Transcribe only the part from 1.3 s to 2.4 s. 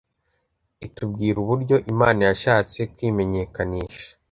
uburyo Imana